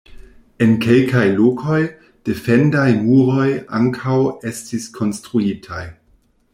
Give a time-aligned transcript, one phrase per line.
[0.67, 1.77] En kelkaj lokoj,
[2.31, 3.47] defendaj muroj
[3.81, 4.19] ankaŭ
[4.53, 5.89] estis konstruitaj.